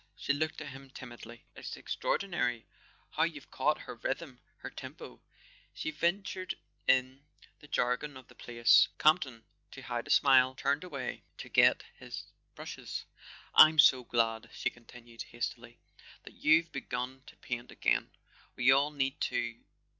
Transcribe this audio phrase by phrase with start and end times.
[0.15, 1.45] She looked at him timidly.
[1.55, 2.65] "It's extraordinary,
[3.11, 5.21] how you've caught her rhythm, her tempo"
[5.75, 6.55] she ventured
[6.87, 7.23] in
[7.59, 8.87] the jargon of the place.
[8.97, 12.67] Campton, to hide a smile, turned away to get [236] A SON AT THE FRONT
[12.67, 13.05] his brushes.
[13.69, 15.79] "I'm so glad," she continued hastily,
[16.23, 18.09] "that you've begun to paint again.
[18.55, 19.59] We all need to